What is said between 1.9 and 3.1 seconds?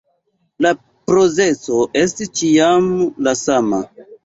estis ĉiam